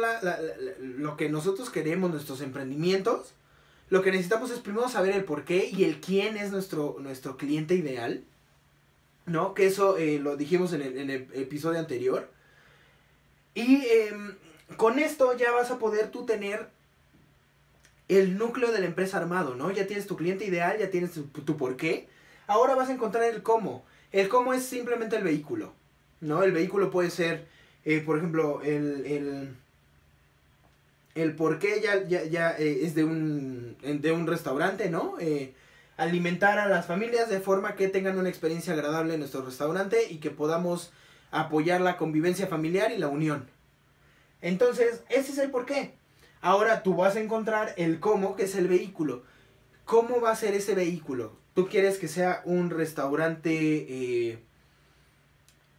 lo 0.79 1.17
que 1.17 1.29
nosotros 1.29 1.71
queremos, 1.71 2.11
nuestros 2.11 2.41
emprendimientos, 2.41 3.33
lo 3.89 4.01
que 4.01 4.11
necesitamos 4.11 4.51
es 4.51 4.59
primero 4.59 4.89
saber 4.89 5.15
el 5.15 5.23
por 5.23 5.45
qué 5.45 5.69
y 5.71 5.83
el 5.83 5.99
quién 5.99 6.37
es 6.37 6.51
nuestro, 6.51 6.97
nuestro 6.99 7.37
cliente 7.37 7.75
ideal. 7.75 8.23
¿No? 9.25 9.53
Que 9.53 9.67
eso 9.67 9.97
eh, 9.97 10.19
lo 10.19 10.35
dijimos 10.35 10.73
en 10.73 10.81
el, 10.81 11.09
episodio 11.09 11.79
anterior. 11.79 12.29
Y 13.55 13.85
em, 13.87 14.35
con 14.75 14.99
esto 14.99 15.37
ya 15.37 15.51
vas 15.51 15.71
a 15.71 15.79
poder 15.79 16.11
tú 16.11 16.25
tener 16.25 16.67
el 18.09 18.37
núcleo 18.37 18.71
de 18.71 18.79
la 18.79 18.85
empresa 18.85 19.17
armado, 19.17 19.55
¿no? 19.55 19.71
Ya 19.71 19.87
tienes 19.87 20.07
tu 20.07 20.17
cliente 20.17 20.45
ideal, 20.45 20.77
ya 20.77 20.89
tienes 20.89 21.11
tu, 21.13 21.57
por 21.57 21.77
qué. 21.77 22.07
Ahora 22.47 22.75
vas 22.75 22.89
a 22.89 22.93
encontrar 22.93 23.23
el 23.23 23.43
cómo. 23.43 23.85
El 24.11 24.29
cómo 24.29 24.53
es 24.53 24.63
simplemente 24.63 25.15
el 25.15 25.23
vehículo, 25.23 25.73
¿no? 26.21 26.43
El 26.43 26.51
vehículo 26.51 26.91
puede 26.91 27.09
ser, 27.09 27.47
eh, 27.85 28.01
por 28.01 28.17
ejemplo, 28.17 28.61
el, 28.61 29.05
el, 29.05 29.55
el 31.15 31.35
por 31.35 31.59
qué 31.59 31.81
ya, 31.81 32.03
ya, 32.07 32.23
ya 32.23 32.51
eh, 32.57 32.79
es 32.83 32.95
de 32.95 33.03
un, 33.03 33.77
de 33.81 34.11
un 34.11 34.27
restaurante, 34.27 34.89
¿no? 34.89 35.15
Eh, 35.19 35.53
alimentar 35.97 36.57
a 36.57 36.67
las 36.67 36.85
familias 36.85 37.29
de 37.29 37.39
forma 37.39 37.75
que 37.75 37.87
tengan 37.87 38.17
una 38.17 38.29
experiencia 38.29 38.73
agradable 38.73 39.13
en 39.13 39.19
nuestro 39.19 39.45
restaurante 39.45 40.07
y 40.09 40.17
que 40.17 40.31
podamos 40.31 40.91
apoyar 41.31 41.81
la 41.81 41.97
convivencia 41.97 42.47
familiar 42.47 42.91
y 42.91 42.97
la 42.97 43.07
unión. 43.07 43.47
Entonces, 44.41 45.03
ese 45.09 45.31
es 45.31 45.37
el 45.37 45.51
por 45.51 45.65
qué. 45.65 45.93
Ahora 46.41 46.83
tú 46.83 46.95
vas 46.95 47.15
a 47.15 47.21
encontrar 47.21 47.73
el 47.77 47.99
cómo, 47.99 48.35
que 48.35 48.43
es 48.43 48.55
el 48.55 48.67
vehículo. 48.67 49.23
¿Cómo 49.85 50.19
va 50.19 50.31
a 50.31 50.35
ser 50.35 50.53
ese 50.53 50.75
vehículo? 50.75 51.37
Tú 51.53 51.67
quieres 51.67 51.97
que 51.97 52.07
sea 52.07 52.41
un 52.45 52.69
restaurante 52.69 53.51
eh, 53.51 54.39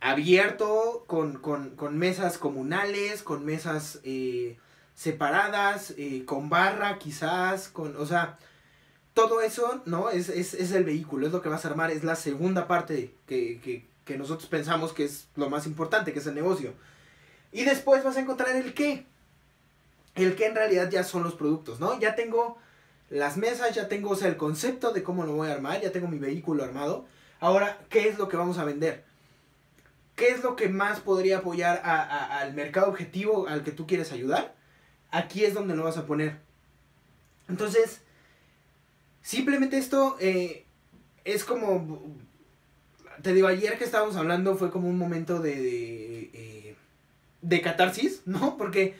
abierto, 0.00 1.04
con, 1.06 1.98
mesas 1.98 2.38
comunales, 2.38 3.22
con 3.22 3.44
mesas 3.44 4.00
separadas, 4.94 5.94
eh, 5.96 6.24
con 6.24 6.48
barra 6.48 6.98
quizás, 6.98 7.68
con, 7.68 7.96
o 7.96 8.06
sea, 8.06 8.38
todo 9.12 9.40
eso, 9.40 9.82
¿no? 9.86 10.10
Es, 10.10 10.28
es, 10.28 10.72
el 10.72 10.84
vehículo, 10.84 11.26
es 11.26 11.32
lo 11.32 11.42
que 11.42 11.48
vas 11.48 11.64
a 11.64 11.68
armar, 11.68 11.90
es 11.90 12.04
la 12.04 12.16
segunda 12.16 12.66
parte 12.66 13.14
que, 13.26 13.86
que 14.04 14.18
nosotros 14.18 14.48
pensamos 14.48 14.92
que 14.92 15.04
es 15.04 15.28
lo 15.36 15.50
más 15.50 15.66
importante, 15.66 16.12
que 16.12 16.18
es 16.18 16.26
el 16.26 16.34
negocio. 16.34 16.72
Y 17.52 17.64
después 17.64 18.02
vas 18.02 18.16
a 18.16 18.20
encontrar 18.20 18.56
el 18.56 18.74
qué 18.74 19.06
el 20.14 20.36
que 20.36 20.46
en 20.46 20.54
realidad 20.54 20.90
ya 20.90 21.04
son 21.04 21.22
los 21.22 21.34
productos, 21.34 21.80
¿no? 21.80 21.98
Ya 21.98 22.14
tengo 22.14 22.58
las 23.10 23.36
mesas, 23.36 23.74
ya 23.74 23.88
tengo, 23.88 24.10
o 24.10 24.16
sea, 24.16 24.28
el 24.28 24.36
concepto 24.36 24.92
de 24.92 25.02
cómo 25.02 25.24
lo 25.24 25.32
voy 25.32 25.48
a 25.48 25.54
armar, 25.54 25.80
ya 25.80 25.92
tengo 25.92 26.08
mi 26.08 26.18
vehículo 26.18 26.64
armado. 26.64 27.06
Ahora, 27.40 27.78
¿qué 27.90 28.08
es 28.08 28.18
lo 28.18 28.28
que 28.28 28.36
vamos 28.36 28.58
a 28.58 28.64
vender? 28.64 29.04
¿Qué 30.16 30.28
es 30.28 30.42
lo 30.42 30.54
que 30.54 30.68
más 30.68 31.00
podría 31.00 31.38
apoyar 31.38 31.82
al 31.84 32.54
mercado 32.54 32.88
objetivo 32.88 33.48
al 33.48 33.64
que 33.64 33.72
tú 33.72 33.86
quieres 33.86 34.12
ayudar? 34.12 34.54
Aquí 35.14 35.44
es 35.44 35.54
donde 35.54 35.76
lo 35.76 35.84
vas 35.84 35.96
a 35.96 36.06
poner. 36.06 36.40
Entonces, 37.48 38.00
simplemente 39.22 39.78
esto 39.78 40.16
eh, 40.18 40.64
es 41.24 41.44
como, 41.44 42.16
te 43.22 43.32
digo, 43.32 43.46
ayer 43.46 43.78
que 43.78 43.84
estábamos 43.84 44.16
hablando 44.16 44.56
fue 44.56 44.72
como 44.72 44.88
un 44.88 44.98
momento 44.98 45.38
de, 45.38 45.54
de, 45.54 46.30
eh, 46.32 46.76
de 47.42 47.60
catarsis, 47.60 48.22
¿no? 48.26 48.56
Porque 48.58 48.96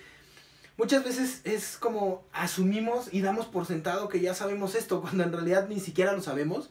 muchas 0.77 1.03
veces 1.03 1.41
es 1.43 1.79
como 1.79 2.25
asumimos 2.33 3.13
y 3.13 3.21
damos 3.21 3.47
por 3.47 3.67
sentado 3.67 4.09
que 4.09 4.21
ya 4.21 4.37
sabemos 4.37 4.77
esto, 4.77 5.01
cuando 5.01 5.25
en 5.25 5.33
realidad 5.33 5.67
ni 5.69 5.81
siquiera 5.81 6.13
lo 6.13 6.23
sabemos. 6.23 6.71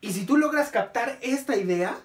Y 0.00 0.14
si 0.14 0.26
tú 0.26 0.36
logras 0.36 0.70
captar 0.70 1.16
esta 1.22 1.56
idea, 1.56 1.96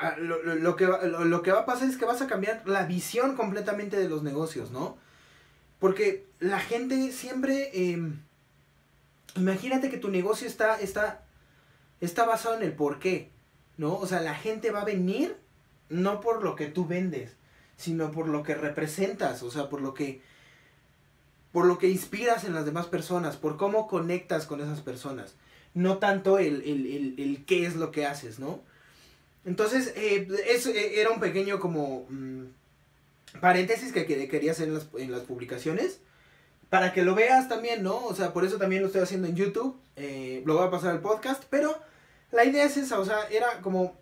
eh, 0.00 0.14
lo, 0.18 0.76
que, 0.76 0.86
lo, 0.86 1.42
que 1.42 1.52
va 1.52 1.60
a 1.60 1.66
pasar 1.66 1.88
es 1.88 1.96
que 1.96 2.04
vas 2.04 2.22
a 2.22 2.26
cambiar 2.26 2.62
la 2.66 2.84
visión 2.84 3.36
completamente 3.36 3.96
de 3.96 4.08
los 4.08 4.22
negocios, 4.22 4.70
¿no? 4.70 4.96
Porque 5.78 6.26
la 6.40 6.60
gente 6.60 7.12
siempre... 7.12 7.70
Em, 7.72 8.20
imagínate 9.36 9.90
que 9.90 9.98
tu 9.98 10.08
negocio 10.08 10.46
está, 10.46 10.80
está, 10.80 11.24
está 12.00 12.24
basado 12.24 12.56
en 12.56 12.62
el 12.62 12.72
por 12.72 12.98
qué, 12.98 13.30
¿no? 13.76 13.96
O 13.96 14.06
sea, 14.06 14.20
la 14.20 14.34
gente 14.34 14.70
va 14.70 14.82
a 14.82 14.84
venir 14.84 15.36
no 15.88 16.20
por 16.20 16.42
lo 16.42 16.54
que 16.56 16.66
tú 16.66 16.86
vendes, 16.86 17.36
sino 17.76 18.10
por 18.10 18.28
lo 18.28 18.42
que 18.42 18.54
representas, 18.54 19.42
o 19.42 19.50
sea, 19.50 19.68
por 19.68 19.80
lo 19.80 19.94
que 19.94 20.20
por 21.52 21.64
lo 21.66 21.78
que 21.78 21.88
inspiras 21.88 22.44
en 22.44 22.54
las 22.54 22.66
demás 22.66 22.86
personas, 22.86 23.36
por 23.36 23.56
cómo 23.56 23.88
conectas 23.88 24.46
con 24.46 24.60
esas 24.60 24.80
personas, 24.80 25.34
no 25.74 25.98
tanto 25.98 26.38
el, 26.38 26.62
el, 26.62 27.44
qué 27.46 27.66
es 27.66 27.74
lo 27.76 27.90
que 27.90 28.06
haces, 28.06 28.38
¿no? 28.38 28.60
Entonces, 29.48 29.94
eh, 29.96 30.28
eso 30.46 30.68
eh, 30.68 31.00
era 31.00 31.08
un 31.08 31.20
pequeño 31.20 31.58
como 31.58 32.04
mm, 32.10 32.44
paréntesis 33.40 33.94
que, 33.94 34.04
quería 34.04 34.52
hacer 34.52 34.68
en 34.68 34.74
las, 34.74 34.88
en 34.98 35.10
las, 35.10 35.22
publicaciones, 35.22 36.00
para 36.68 36.92
que 36.92 37.02
lo 37.02 37.14
veas 37.14 37.48
también, 37.48 37.82
¿no? 37.82 38.04
O 38.04 38.14
sea, 38.14 38.34
por 38.34 38.44
eso 38.44 38.58
también 38.58 38.82
lo 38.82 38.88
estoy 38.88 39.00
haciendo 39.00 39.26
en 39.26 39.36
YouTube, 39.36 39.80
eh, 39.96 40.42
lo 40.44 40.58
voy 40.58 40.66
a 40.66 40.70
pasar 40.70 40.90
al 40.90 41.00
podcast, 41.00 41.44
pero 41.48 41.74
la 42.30 42.44
idea 42.44 42.64
es 42.64 42.76
esa, 42.76 43.00
o 43.00 43.06
sea, 43.06 43.26
era 43.30 43.62
como 43.62 43.98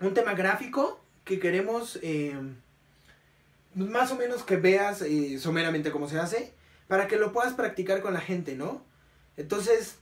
un 0.00 0.12
tema 0.12 0.34
gráfico 0.34 1.00
que 1.24 1.40
queremos 1.40 1.98
más 3.74 4.12
o 4.12 4.16
menos 4.16 4.42
que 4.42 4.58
veas 4.58 5.02
someramente 5.38 5.90
cómo 5.90 6.06
se 6.06 6.18
hace, 6.18 6.52
para 6.86 7.08
que 7.08 7.16
lo 7.16 7.32
puedas 7.32 7.54
practicar 7.54 8.02
con 8.02 8.12
la 8.12 8.20
gente, 8.20 8.56
¿no? 8.56 8.84
Entonces, 9.38 9.96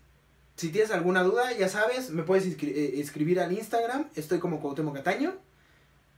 si 0.62 0.70
tienes 0.70 0.90
alguna 0.90 1.22
duda, 1.22 1.53
ya 1.53 1.68
sabes, 1.68 2.11
me 2.11 2.22
puedes 2.22 2.46
eh, 2.46 3.01
escribir 3.01 3.40
al 3.40 3.53
Instagram, 3.53 4.09
estoy 4.14 4.38
como 4.38 4.61
Cuauhtémoc 4.61 4.94
Cataño, 4.94 5.35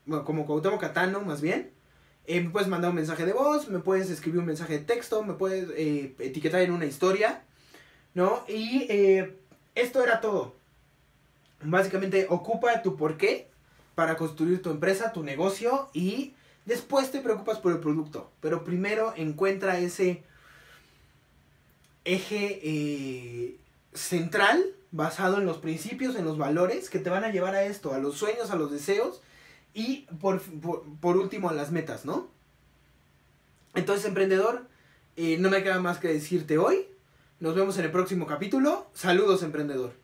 bueno, 0.07 0.25
como 0.25 0.47
Cuauhtémoc 0.47 0.81
Catano 0.81 1.21
más 1.23 1.41
bien. 1.41 1.71
Eh, 2.27 2.41
me 2.41 2.51
puedes 2.51 2.69
mandar 2.69 2.91
un 2.91 2.97
mensaje 2.97 3.27
de 3.27 3.33
voz, 3.33 3.69
me 3.69 3.81
puedes 3.81 4.09
escribir 4.09 4.41
un 4.41 4.47
mensaje 4.47 4.79
de 4.79 4.85
texto, 4.85 5.23
me 5.23 5.35
puedes 5.35 5.69
etiquetar 6.19 6.63
en 6.63 6.71
una 6.71 6.87
historia, 6.87 7.43
¿no? 8.15 8.45
Y 8.49 8.87
esto 9.75 10.03
era 10.03 10.21
todo. 10.21 10.55
Básicamente, 11.63 12.27
ocupa 12.31 12.81
tu 12.83 12.97
porqué 12.97 13.49
para 13.95 14.17
construir 14.17 14.63
tu 14.63 14.71
empresa, 14.71 15.13
tu 15.13 15.23
negocio 15.23 15.91
y 15.93 16.35
Después 16.65 17.11
te 17.11 17.21
preocupas 17.21 17.59
por 17.59 17.73
el 17.73 17.79
producto, 17.79 18.31
pero 18.41 18.65
primero 18.65 19.13
encuentra 19.17 19.79
ese 19.79 20.23
eje 22.07 22.61
eh, 22.63 23.57
central 23.95 24.65
basado 24.91 25.39
en 25.39 25.47
los 25.47 25.59
principios, 25.59 26.17
en 26.17 26.25
los 26.25 26.39
valores 26.39 26.91
que 26.91 26.99
te 26.99 27.11
van 27.11 27.25
a 27.25 27.31
llevar 27.31 27.55
a 27.55 27.65
esto, 27.65 27.95
a 27.95 27.99
los 27.99 28.17
sueños, 28.17 28.51
a 28.51 28.57
los 28.57 28.71
deseos 28.71 29.23
y 29.73 30.07
por, 30.21 30.41
último 31.17 31.49
a 31.49 31.53
las 31.53 31.73
metas, 31.73 32.05
¿no? 32.05 32.29
Entonces, 33.75 34.07
emprendedor, 34.07 34.67
eh, 35.17 35.37
no 35.39 35.51
me 35.51 35.63
queda 35.63 35.81
más 35.81 35.99
que 35.99 36.09
decirte 36.09 36.59
hoy. 36.59 36.87
Nos 37.41 37.57
vemos 37.57 37.77
en 37.79 37.87
el 37.87 37.91
próximo 37.91 38.27
capítulo. 38.27 38.87
Saludos, 38.95 39.43
emprendedor. 39.43 39.93